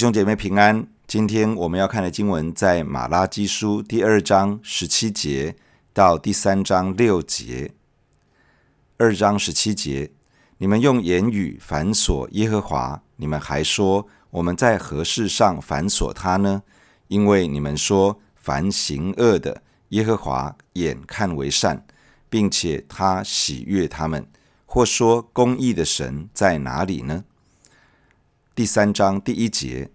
[0.00, 0.86] 弟兄姐妹平安。
[1.06, 5.54] 今天我们要看的经文在马拉基书第二章十七节
[5.92, 7.72] 到第三章六节。
[8.96, 10.10] 二章十七节，
[10.56, 16.62] 你们用言语反锁耶和华，你们还说我们在何事上反锁他呢？
[17.08, 21.84] 因为你们说凡行恶的，耶和华眼看为善，
[22.30, 24.26] 并且他喜悦他们。
[24.64, 27.24] 或说公义的神在哪里呢？
[28.60, 29.88] 第三章第一节，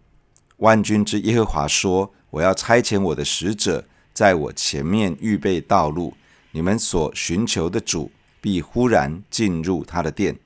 [0.57, 6.15] 万军之耶和华说：“我要差遣我的使者在我前面预备道路，
[6.49, 8.09] 你们所寻求的主
[8.41, 10.39] 必忽然进入他的殿。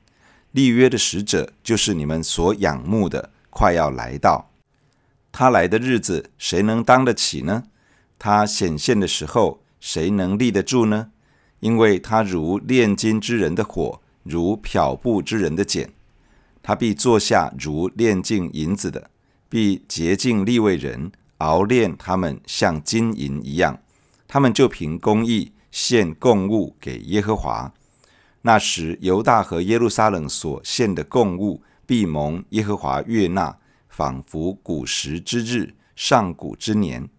[0.52, 4.52] 立约的使者就是你们所仰慕的，快要来到。
[5.32, 7.64] 他来的日子，谁能当得起呢？
[8.18, 11.12] 他显现的时候，谁能立得住呢？
[11.62, 15.90] 因为他如炼金之人的火，如漂布之人的碱。”
[16.62, 19.10] 他必坐下如炼净银子的，
[19.48, 23.80] 必洁净利未人，熬炼他们像金银一样。
[24.28, 27.74] 他们就凭公义献供物给耶和华。
[28.42, 33.58] 那时，犹大和耶路撒冷所献的供物，必蒙耶和华悦纳，
[33.90, 37.10] 仿佛古时之日，上古之年。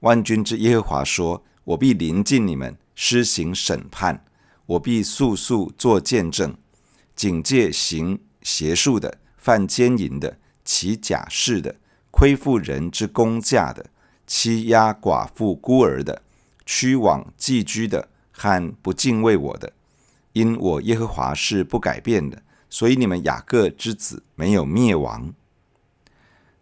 [0.00, 4.16] 万军之耶和华说：“我必临近你们，施行审判；
[4.66, 6.56] 我必速速作见证，
[7.14, 11.76] 警戒行。”邪术的、犯奸淫的、起假誓的、
[12.10, 13.86] 亏负人之工价的、
[14.26, 16.22] 欺压寡妇孤儿的、
[16.66, 19.72] 屈枉寄居的和不敬畏我的，
[20.32, 25.32] 因我耶和华是不改变的，所以你们雅各之子没有灭亡。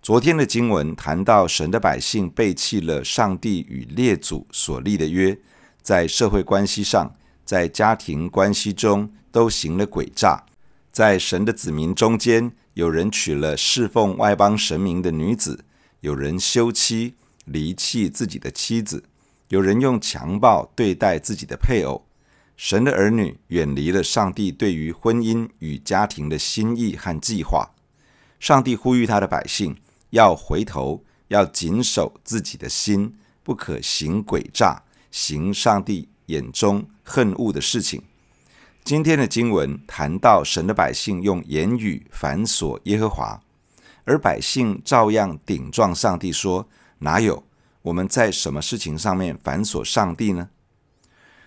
[0.02, 5.38] 昨天的经文谈到神的百姓背弃了上帝与列祖所立的约，
[5.82, 7.14] 在社会关系上，
[7.44, 10.42] 在家庭关系中都行了诡诈。
[10.92, 15.64] 在神的子民中间，有人娶了侍奉外邦神明的女子，
[16.00, 17.14] 有人休妻
[17.44, 19.04] 离弃自己的妻子，
[19.48, 22.06] 有人用强暴对待自己的配偶。
[22.56, 27.70] 神的儿女远离了上帝对于婚姻与家庭的心意和计划。
[28.38, 29.76] 上帝呼吁他的百姓
[30.10, 38.02] 要回头，要谨守自己的心，不可行诡诈，行上帝眼中恨恶的事情。
[38.82, 43.40] 今天的经文谈到神的百姓用言语反锁耶和华，
[44.04, 46.68] 而百姓照样顶撞上帝，说
[46.98, 47.44] ：“哪有
[47.82, 50.48] 我们在什么事情上面反锁上帝呢？”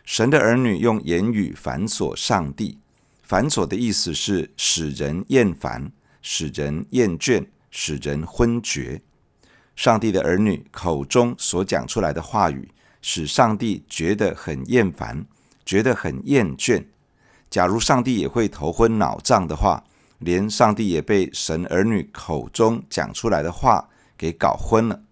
[0.06, 2.78] 神的儿女用言语反锁上帝，
[3.24, 5.92] 反锁的意思是使人厌烦、
[6.22, 9.02] 使人厌倦、使人昏厥。
[9.76, 12.70] 上帝的儿女口中所讲出来的话语，
[13.02, 15.26] 使上帝觉得很厌烦，
[15.66, 16.86] 觉得很厌倦。
[17.54, 19.84] 假如上帝也会头昏脑胀的话，
[20.18, 25.04] 连上帝也被神儿女口中讲出来的话给搞昏了。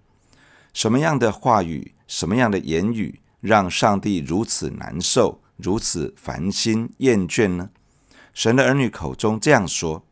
[0.74, 7.70] 什么样的话语，什么样的言语，让上帝如此难受，如此烦心厌倦呢？
[8.34, 10.04] 神的儿女口中这样说：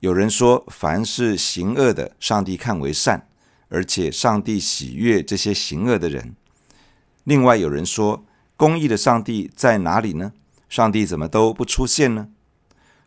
[0.00, 3.26] 有人说，凡是行恶的，上帝看为善，
[3.70, 6.36] 而且上帝喜悦这些行恶的人。
[7.24, 8.26] 另外有人说，
[8.58, 10.34] 公义的上帝在哪里呢？
[10.68, 12.28] 上帝怎么都不出现呢？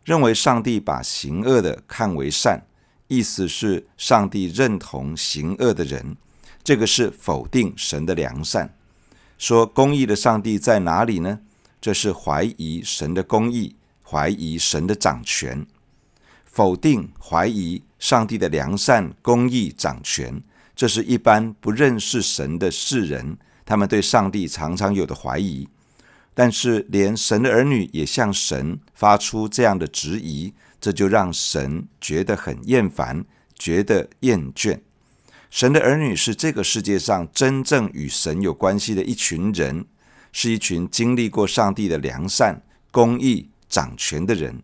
[0.02, 2.66] 认为上帝把行恶的看为善，
[3.08, 6.16] 意思是上帝认同行恶的人，
[6.64, 8.74] 这个是否定神的良善。
[9.36, 11.40] 说公义的上帝在哪里呢？
[11.80, 15.66] 这是怀疑神的公义，怀疑神的掌权，
[16.44, 20.42] 否定怀疑上帝的良善、公义、掌权。
[20.74, 25.68] 这是一般不认识神的世人，他们对上帝常常有的怀疑。
[26.32, 33.24] 但是，连神的儿女也向神发出这样的质疑，这就让神觉得很厌烦，
[33.58, 34.80] 觉得厌倦。
[35.50, 39.84] 神的儿女是这个世界上真正与神有关系的一群人，
[40.32, 42.62] 是一群经历过上帝的良善、
[42.92, 44.62] 公义、掌权的人。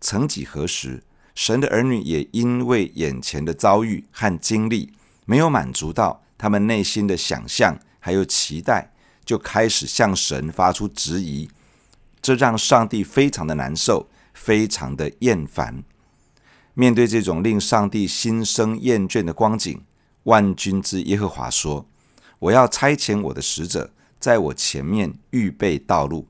[0.00, 1.02] 曾几何时，
[1.34, 4.92] 神的儿女也因为眼前的遭遇和经历，
[5.26, 8.91] 没有满足到他们内心的想象，还有期待。
[9.24, 11.48] 就开始向神发出质疑，
[12.20, 15.82] 这让上帝非常的难受，非常的厌烦。
[16.74, 19.82] 面对这种令上帝心生厌倦的光景，
[20.24, 21.86] 万军之耶和华说
[22.40, 26.28] ：“我要差遣我的使者，在我前面预备道路。”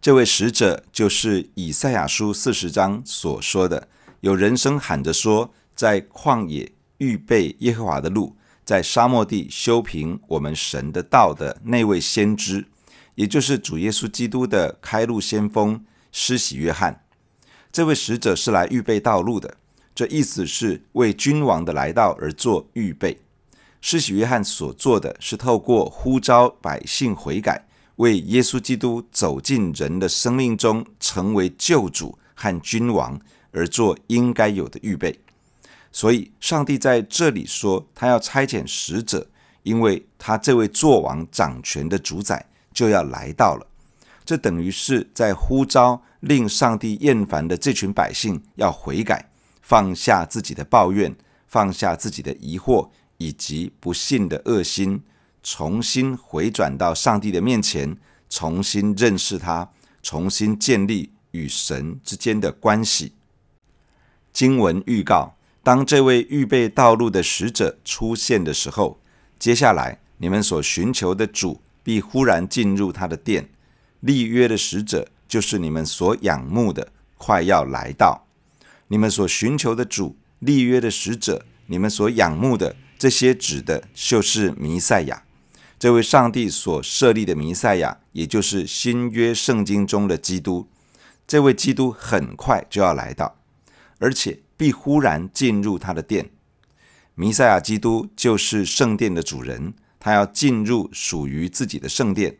[0.00, 3.88] 这位使者就是以赛亚书四十章所说的，
[4.20, 12.66] 有人声喊着说：“在旷野预备耶和华的路。”在沙漠地修平我们神的道的那位先知，
[13.16, 17.04] 也就是主耶稣基督的开路先锋施洗约翰。
[17.72, 19.56] 这位使者是来预备道路的，
[19.94, 23.18] 这意思是为君王的来到而做预备。
[23.80, 27.66] 施洗约翰所做的是透过呼召百姓悔改，
[27.96, 33.20] 为耶稣基督走进人的生命中，成为救主和君王
[33.50, 35.18] 而做应该有的预备。
[35.92, 39.28] 所以，上帝在这里说，他要差遣使者，
[39.62, 43.66] 因为他这位作王掌权的主宰就要来到了。
[44.24, 49.30] 这等于是在呼召令上帝厌烦的这群百姓要悔改，
[49.60, 51.14] 放下自己的抱怨，
[51.46, 52.88] 放下自己的疑惑。
[53.18, 55.00] 以及不信的恶心，
[55.44, 57.96] 重新回转到上帝的面前，
[58.28, 59.70] 重新认识他，
[60.02, 63.12] 重新建立与神之间的关系。
[64.32, 69.00] 经文预告，当这位预备道路的使者出现的时候，
[69.38, 73.48] 接下来你们所寻求的主必忽然进入他的殿。
[74.00, 78.26] 立约的使者就是你们所仰慕的，快要来到。
[78.88, 82.74] 你们所寻求的主，立约的使者，你们所仰慕的。
[82.98, 85.24] 这些指的就是弥赛亚，
[85.76, 90.68] 这位上帝所设立的弥赛亚，也就是新约圣经中的基督。
[91.26, 93.38] 这位基督很快就要来到，
[93.98, 96.30] 而且必忽然进入他的殿。
[97.16, 102.38] 弥赛亚基督就是圣殿的主人，他要进入属于自己的圣殿。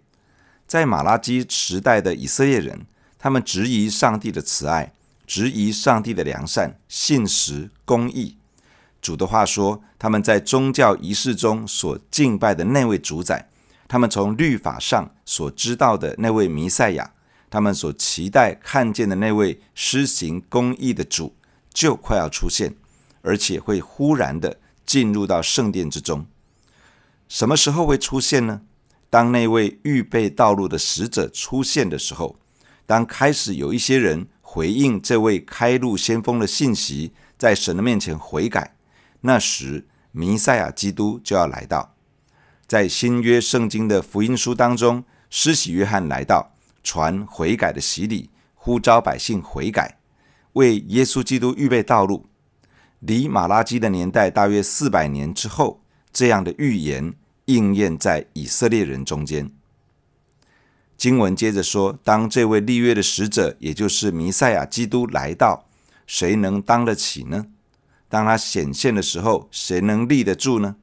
[0.69, 2.87] 在马拉基时代的以色列人，
[3.19, 4.93] 他们质疑上帝的慈爱，
[5.27, 8.37] 质疑上帝的良善、信实、公义。
[9.01, 13.49] 主的话说，他们在宗教仪式中所敬拜的那位主宰，
[13.89, 17.15] 他们从律法上所知道的那位弥赛亚，
[17.51, 21.35] 他们所期待看见的那位施行公义的主，
[21.73, 22.75] 就快要出现，
[23.23, 26.27] 而且会忽然的进入到圣殿之中。
[27.29, 28.63] 什么时候会出现呢？
[29.09, 32.37] 当那位预备道路的使者出现的时候，
[32.87, 38.77] 当开始有一些人回应这位开路先锋的信息，在神的面前悔改。
[39.21, 41.95] 那时，弥赛亚基督就要来到。
[42.67, 49.99] 在新约圣经的福音书当中，施洗约翰来到，传悔改的洗礼，呼召百姓悔改，
[50.55, 52.27] 为耶稣基督预备道路。
[53.01, 55.83] 离马拉基的年代大约四百年之后，
[56.13, 57.15] 这样的预言
[57.47, 59.51] 应验在以色列人中间。
[60.97, 65.67] 经文接着说：当这位立约的使者，也就是弥赛亚基督来到，
[66.07, 67.47] 谁能当得起呢？
[68.09, 70.77] 当他显现的时候，谁能立得住呢？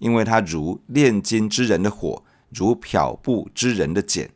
[0.00, 4.30] 因为他如炼金之人的火，如漂布之人的碱。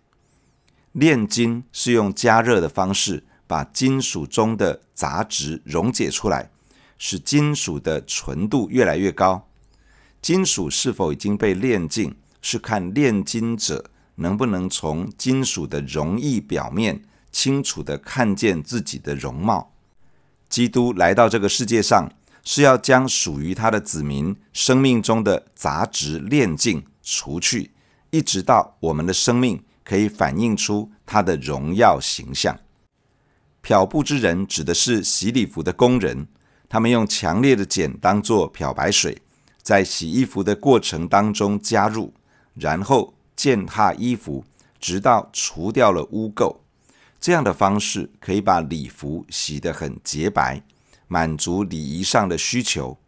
[0.92, 6.50] 炼金是用加热的方式把金属中的杂质溶解出来，
[6.98, 9.48] 使金属的纯度越来越高。
[10.20, 19.72] 金属是否已经被炼净，是看炼金者能不能从金属的容易表面清楚地看见自己的容貌。
[20.48, 22.10] 基督来到这个世界上。
[22.46, 27.70] 是要将属于他的子民生命中的杂质炼净除去，
[28.10, 32.54] 一直到我们的生命可以反映出他的荣耀形象。
[33.64, 36.28] 漂布之人指的是洗礼服的工人，
[36.68, 39.16] 他们用强烈的碱当做漂白水，
[39.62, 42.12] 在洗衣服的过程当中加入，
[42.52, 44.44] 然后践踏衣服，
[44.78, 46.54] 直到除掉了污垢。
[47.18, 50.62] 这样的方式可以把礼服洗得很洁白。
[51.08, 52.98] 满足礼仪上的需求。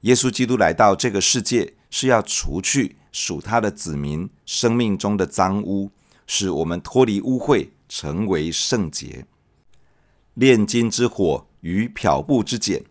[0.00, 5.90] 耶稣基督来到这个世界，是要除去属他的子民生命中的脏污，
[6.26, 9.24] 使我们脱离污秽，成为圣洁。
[10.34, 12.82] 炼金之火与漂布之碱，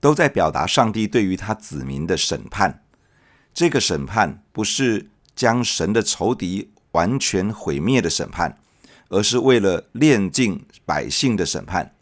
[0.00, 2.84] 都在表达上帝对于他子民的审判。
[3.54, 8.58] 这个审判不是将神的仇敌完全毁灭的审判，
[9.08, 11.94] 而是为了炼尽百姓的审判。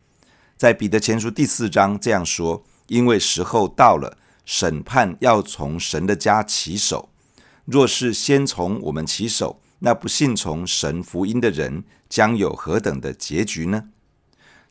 [0.56, 7.10] 在彼得前书第四章这样说：“因为时候到了，审判要从神的家起手。
[7.66, 13.90] 若是先从我们起手，那不信从神福音的人将有何等的结局呢？”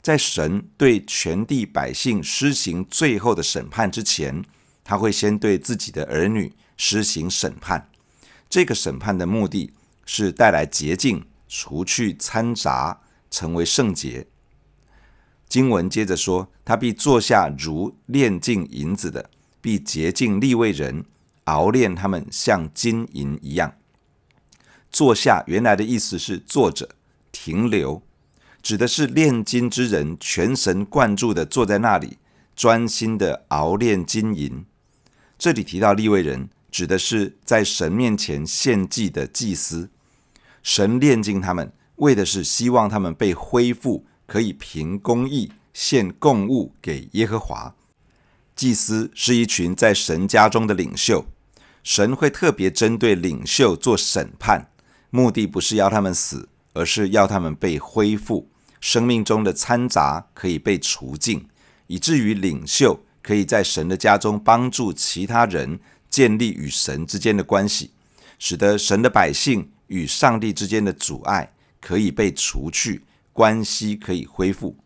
[0.05, 4.45] 在神对全地百姓施行最后的审判之前，
[4.83, 7.89] 他会先对自己的儿女施行审判。
[8.47, 9.73] 这个审判的目的
[10.05, 14.27] 是带来洁净，除去掺杂，成为圣洁。
[15.49, 21.03] 经文接着说：“他必坐下如炼净银子的，必洁净利未人，
[21.45, 23.73] 熬炼他们像金银一样。”
[24.93, 26.89] 坐下原来的意思是坐着、
[27.31, 28.03] 停留，
[28.65, 32.17] 指的是炼金之人全神贯注地坐在那里，
[32.55, 34.65] 专心地熬炼金银。
[35.37, 39.91] 这里提到利未人，指的是在神面前献祭的祭司。
[40.63, 44.07] 神炼金他们，为的是希望他们被恢复。
[44.25, 47.75] 可以凭公义献供物给耶和华，
[48.55, 51.27] 祭司是一群在神家中的领袖，
[51.83, 54.71] 神会特别针对领袖做审判，
[55.11, 58.49] 目的不是要他们死，而是要他们被恢复，
[58.85, 61.47] 生命中的掺杂可以被除尽，
[61.87, 67.89] 以至于领袖可以在神的家中帮助其他人建立与神之间的关系，
[68.37, 71.51] 使得神的百姓与上帝之间的阻碍
[71.81, 74.77] 可以被除去，关系可以恢复。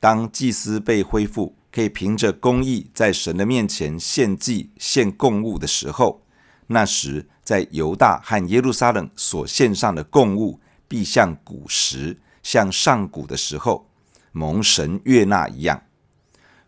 [0.00, 6.24] 当祭司被恢复，可以凭着公义在神的面前献祭献供物的时候，
[6.66, 13.88] 那时在犹大和耶路撒冷所献上的供物，必像古时像上古的时候
[14.32, 15.82] 蒙神悦纳一样。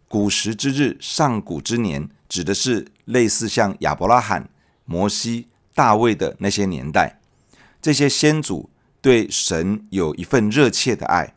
[0.09, 4.51] 古时之日，上古之年，指的是类似像亚伯拉罕、
[4.85, 7.19] 摩西、大卫的那些年代。
[7.81, 11.35] 这些先祖对神有一份热切的爱，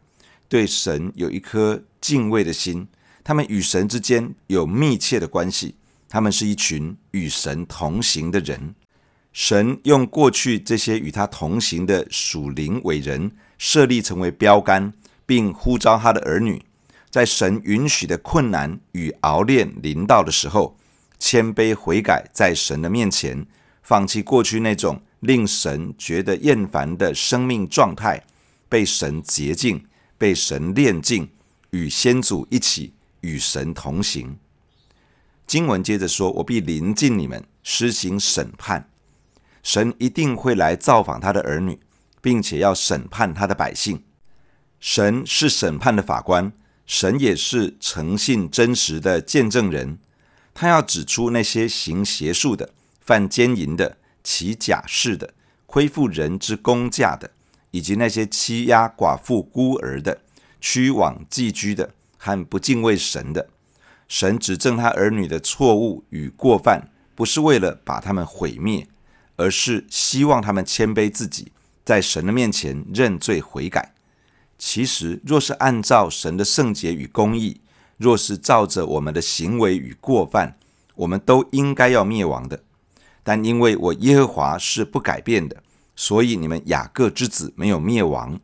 [0.49, 2.87] 对神有一颗敬畏的心。
[3.23, 5.75] 他们与神之间有密切的关系，
[6.07, 8.75] 他们是一群与神同行的人。
[9.35, 14.93] 神用过去这些与他同行的属灵伟人设立成为标杆，
[15.25, 16.63] 并呼召他的儿女，
[17.09, 20.77] 在神允许的困难与熬炼临到的时候，
[21.19, 23.45] 谦卑悔改，在神的面前
[23.83, 28.23] 放弃过去那种令神觉得厌烦的生命状态，
[28.69, 29.85] 被神洁净，
[30.17, 31.29] 被神炼净，
[31.71, 32.93] 与先祖一起。
[33.19, 34.37] 与神同行。
[35.47, 38.87] 经文接着说：“我必临近你们，施行审判。
[39.65, 41.79] 神一定会来造访他的儿女，
[42.21, 44.03] 并且要审判他的百姓。
[44.79, 46.53] 神是审判的法官，
[46.85, 49.97] 神也是诚信真实的见证人。
[50.53, 52.69] 他要指出那些行邪术的、
[53.01, 55.33] 犯奸淫的、起假誓的、
[55.65, 57.31] 亏负人之工价的，
[57.71, 60.21] 以及那些欺压寡妇孤儿的、
[60.61, 63.49] 屈枉寄居的。”和不敬畏神的，
[64.07, 68.87] 神指正他儿女的错误与过犯，不是为了把他们毁灭，
[69.35, 71.51] 而是希望他们谦卑自己，
[71.83, 73.93] 在神的面前认罪悔改。
[74.57, 77.61] 其实，若是按照神的圣洁与公义，
[77.97, 80.57] 若是照着我们的行为与过犯，
[80.95, 82.63] 我们都应该要灭亡的。
[83.23, 85.63] 但因为我耶和华是不改变的，
[85.95, 88.39] 所以你们雅各之子没有灭亡。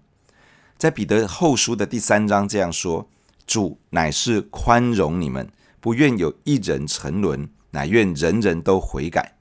[0.77, 3.07] 在彼得后书的第三章这样说。
[3.48, 5.50] 主乃是宽容你们，
[5.81, 9.36] 不愿有一人沉沦，乃愿人人都悔改。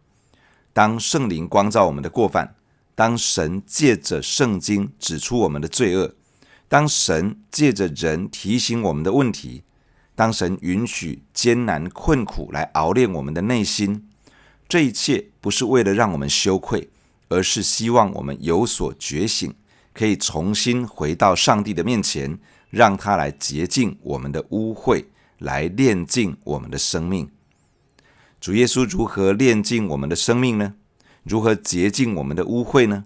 [0.81, 2.55] 当圣灵光照我们的过犯，
[2.95, 6.15] 当神借着圣经指出我们的罪恶，
[6.69, 9.63] 当神借着人提醒我们的问题，
[10.15, 14.09] 当神允许艰难困苦来熬炼我们的内心，
[14.67, 16.89] 这一切不是为了让我们羞愧，
[17.29, 19.53] 而是希望我们有所觉醒，
[19.93, 22.39] 可以重新回到上帝的面前。
[22.71, 25.05] 让他来洁净我们的污秽，
[25.41, 27.29] 来炼净我们的生命。
[28.41, 30.75] 主耶稣如何炼净我们的生命呢？
[31.25, 33.05] 如何洁净我们的污秽呢？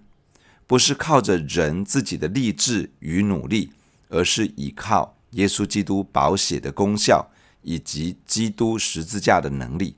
[0.65, 3.71] 不是靠着人自己的励志与努力，
[4.07, 7.29] 而是依靠耶稣基督宝血的功效，
[7.63, 9.97] 以及基督十字架的能力。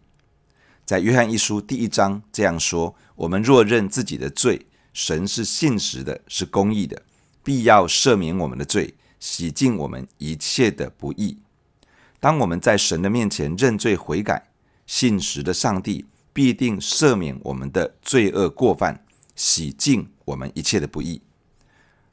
[0.84, 7.04] 在约翰一书第一章这样说：“我们若认自己的罪，神是信实的，是公义的，
[7.44, 11.40] 必要赦免我们的罪。”洗净我们一切的不义。
[12.20, 14.50] 当我们在神的面前认罪悔改，
[14.88, 19.04] 信实的上帝必定赦免我们的罪恶过犯，
[19.36, 21.22] 洗净我们一切的不义。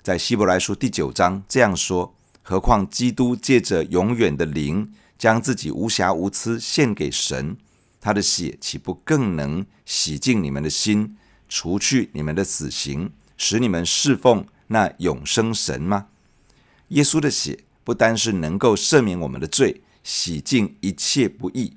[0.03, 7.57] 在希伯来书第九章这样说：何况基督借着永远的灵，将自己无瑕无疵献给神，
[8.01, 11.17] 他的血岂不更能洗净你们的心，
[11.49, 16.09] 除去你们的死刑，使你们侍奉那永生神吗？
[16.89, 21.77] 耶稣的血不单是能够赦免我们的罪，洗净一切不义，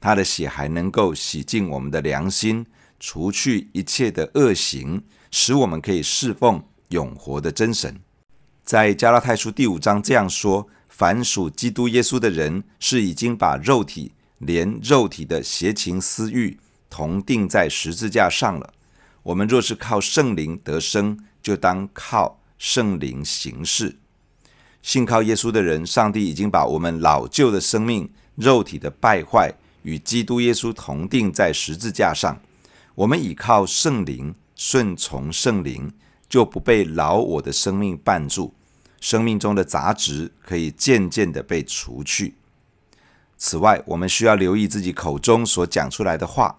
[0.00, 2.64] 他的血还能够洗净我们的良心，
[3.00, 8.00] 除去一切的恶行，使我们可以侍奉永活的真神。
[8.64, 16.58] 在加拉太书第五章这样说：凡属基督耶稣的人，是已经把肉体连肉体的邪情私欲
[16.90, 18.72] 同钉在十字架上了。
[19.22, 23.96] 我们若是靠圣灵得生，就当靠圣灵行事。
[24.80, 29.52] 信靠耶稣的人，上帝已经把我们老旧的生命、肉体的败坏
[29.82, 32.40] 与基督耶稣同钉在十字架上。
[32.94, 35.92] 我们倚靠圣灵，顺从圣灵，
[36.28, 38.54] 就不被老我的生命绊住。
[39.00, 42.34] 生命中的杂质可以渐渐地被除去。
[43.36, 46.58] 此外，我们需要留意自己口中所讲出来的话。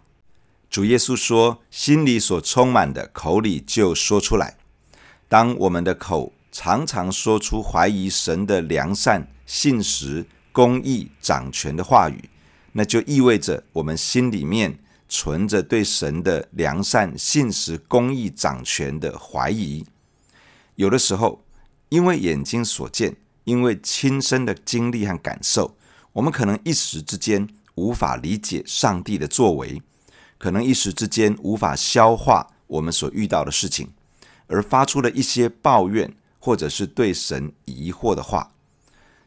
[0.69, 4.55] 主耶稣说：“心里所充满的，口里就说出来。”
[5.27, 12.29] 当我们的口，常常说出怀疑神的良善、信实、公义、掌权的话语，
[12.73, 19.85] 那就意味着我们心里面存着对神的良善、信实、公义掌权的怀疑。
[20.75, 21.43] 有的时候，
[21.89, 25.75] 因为眼睛所见，因为亲身的经历和感受，
[26.13, 29.81] 我们可能一时之间无法理解上帝的作为，
[30.37, 33.89] 可能一时之间无法消化我们所遇到的事情，
[34.47, 38.51] 而发出了一些抱怨或者是对神疑惑的话。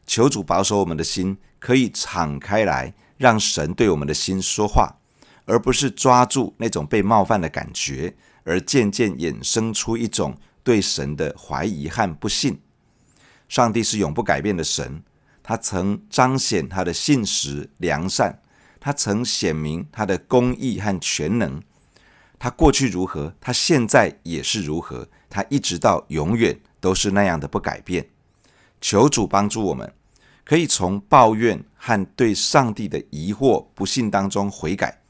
[0.07, 4.97] 求主保守我们的心，可以敞开来，让神对我们的心说话，
[5.45, 12.61] 而不是抓住那种被冒犯的感觉，而渐渐衍生出一种对神的怀疑和不信。
[13.49, 15.05] 上帝是永不改变的神，
[15.41, 18.43] 他曾彰显他的信实良善，
[18.81, 21.62] 他曾显明他的公义和全能。
[22.41, 28.09] 他过去如何，他现在也是如何，他一直到永远都是那样的不改变。
[28.81, 29.95] 求主帮助我们，
[30.52, 35.00] 可以从抱怨和对上帝的疑惑、不信当中悔改，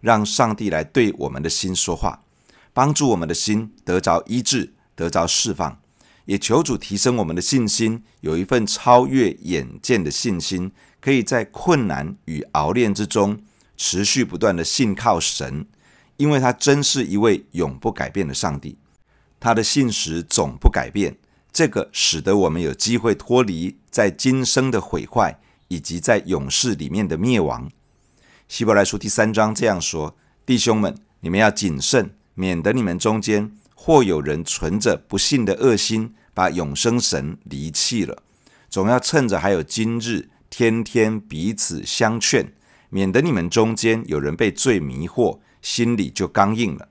[0.00, 2.24] 让上帝来对我们的心说话，
[2.72, 5.80] 帮助我们的心得着医治、得着释放。
[6.24, 13.40] 也求主提升我们的信心，有一份超越眼见的信心，可以在困难与熬炼之中
[13.76, 15.64] 持续不断的信靠神，
[16.16, 18.76] 因为他真是一位永不改变的上帝，
[19.38, 21.16] 他的信实总不改变。
[21.58, 27.68] 这个使得我们有机会脱离在今生的毁坏，以及在永世里面的灭亡。
[28.46, 38.22] 希伯来书第三章这样说：“弟兄们，你们要谨慎，免得你们中间或有人存着不信的恶心，把永生神离弃了。
[38.70, 42.52] 总要趁着还有今日，天天彼此相劝，
[42.88, 46.86] 免得你们中间有人被罪迷惑，心里就刚硬了。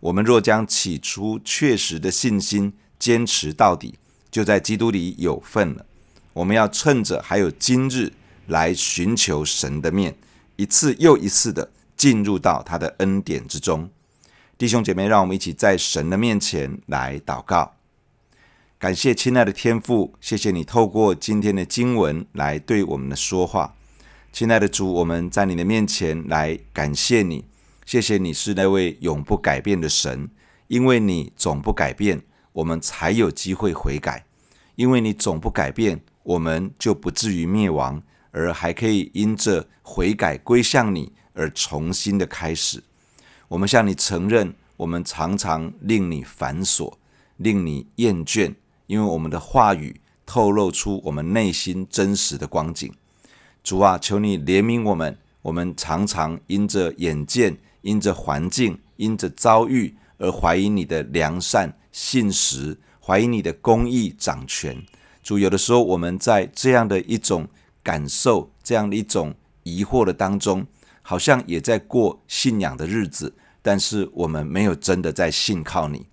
[0.00, 3.94] 我们若将起初确实的信心，坚持到底，
[4.32, 5.86] 就在基督里有份了。
[6.32, 8.12] 我们要趁着还有今日
[8.46, 10.16] 来寻求神的面，
[10.56, 13.88] 一次又一次的进入到他的恩典之中。
[14.56, 17.74] 弟兄姐妹，让我们一起在神的面前来祷告。
[18.78, 23.76] 感谢亲爱的天父，谢谢你透过今天的经文来对我们的说话。
[24.32, 27.44] 亲爱的主，我们在你的面前来感谢你，
[27.84, 30.30] 谢谢你是那位永不改变的神，
[30.68, 32.22] 因为你总不改变。
[32.52, 34.24] 我们才有机会悔改，
[34.74, 42.82] 因为你总不改变，我们就不至于灭亡，而还可以因着悔改归向你而重新的开始。
[43.48, 46.94] 我们向你承认，我们常常令你繁琐，
[47.36, 48.54] 令你厌倦，
[48.86, 52.92] 因为我们的话语透露出我们内心真实的光景。
[53.62, 59.96] 主啊，求你怜悯我们，我们常常因着眼见，因着环境，因着遭遇。
[60.22, 64.80] 而怀疑你的良善、信实，怀疑你的公义掌权。
[65.20, 67.48] 主，有的时候我们在这样的一种
[67.82, 70.64] 感受、这样的一种疑惑的当中，
[71.02, 76.06] 好像也在过信仰的日子，但是我们没有真的在信靠你。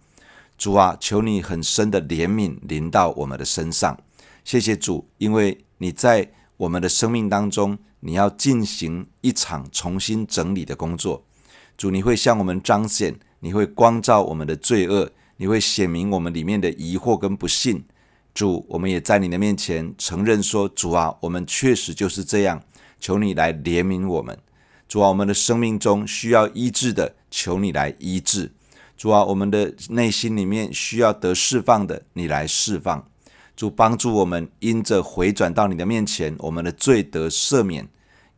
[0.57, 3.95] 主啊，求你很深的怜悯临到我们的身上。
[4.43, 11.23] 谢谢主，因为你在我们的生命当中，你要进行一场重新整理的工作。
[11.77, 13.19] 主，你会向我们彰显。
[13.39, 17.83] 你会光照我们的罪恶，你会显明我们里面的疑惑跟不信。
[18.33, 22.61] 主，我们也在你的面前承认说：主啊，我们确实就是这样。
[22.99, 24.37] 求你来怜悯我们。
[24.87, 28.51] 主啊，我们的生命中需要医治的，求你来医治。
[28.97, 33.07] 主啊，我们的内心里面需要得释放的，你来释放。
[33.55, 37.87] 主，帮助我们因着回转到你的面前，我们的罪得赦免。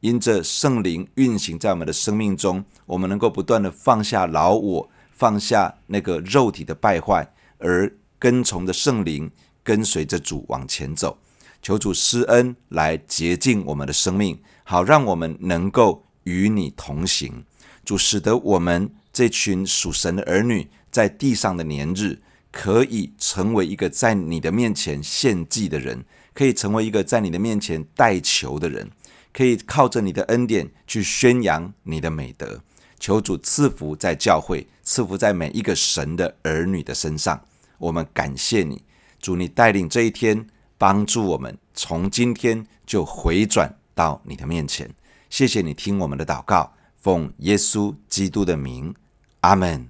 [0.01, 9.31] 因着圣灵运行在我们的生命中，我们能够不断的放下老我，放下那个肉体的败坏，而跟从着圣灵，
[9.63, 11.17] 跟随着主往前走。
[11.61, 17.45] 求主施恩来洁净我们的生命，好让我们能够与你同行。
[17.85, 22.19] 主使得我们这群属神的儿女，在地上的年日，
[22.51, 28.89] 可以成为一个在你的面前献祭的人，可以成为一个在你的面前代求的人。
[29.33, 32.61] 可以靠着你的恩典去宣扬你的美德，
[32.99, 37.41] 求主赐福在教会，赐福在每一个神的儿女的身上。
[37.77, 38.83] 我们感谢你，
[39.19, 44.93] 主，你带领这一天，帮助我们从今天就回转到你的面前。
[45.29, 48.93] 谢谢你听我们的祷告，奉耶稣基督的名，
[49.39, 49.87] 阿门。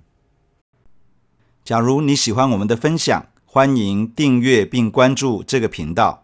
[1.63, 6.23] 假如你喜欢我们的分享，欢迎订阅并关注这个频道。